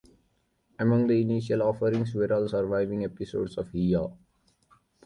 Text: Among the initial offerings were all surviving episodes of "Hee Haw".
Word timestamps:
Among 0.79 1.05
the 1.05 1.21
initial 1.21 1.61
offerings 1.61 2.15
were 2.15 2.33
all 2.33 2.47
surviving 2.47 3.03
episodes 3.03 3.55
of 3.59 3.69
"Hee 3.69 3.93
Haw". 3.93 4.09